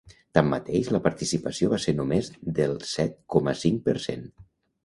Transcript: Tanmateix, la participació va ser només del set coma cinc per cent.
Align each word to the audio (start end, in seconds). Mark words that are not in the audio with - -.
Tanmateix, 0.35 0.87
la 0.95 1.01
participació 1.07 1.69
va 1.75 1.79
ser 1.83 1.95
només 1.99 2.31
del 2.61 2.75
set 2.95 3.15
coma 3.37 3.55
cinc 3.63 3.85
per 3.91 3.99
cent. 4.09 4.27